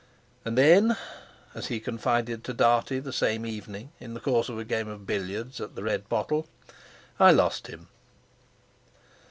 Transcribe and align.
"And 0.43 0.57
then," 0.57 0.97
as 1.53 1.67
he 1.67 1.79
confided 1.79 2.43
to 2.45 2.55
Dartie 2.55 2.97
the 2.97 3.13
same 3.13 3.45
evening 3.45 3.91
in 3.99 4.15
the 4.15 4.19
course 4.19 4.49
of 4.49 4.57
a 4.57 4.65
game 4.65 4.87
of 4.87 5.05
billiards 5.05 5.61
at 5.61 5.75
the 5.75 5.83
Red 5.83 6.09
Pottle, 6.09 6.47
"I 7.19 7.29
lost 7.29 7.67
him." 7.67 7.87